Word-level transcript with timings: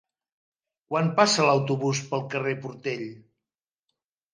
Quan 0.93 1.11
passa 1.21 1.47
l'autobús 1.49 2.03
pel 2.11 2.27
carrer 2.35 2.59
Portell? 2.67 3.09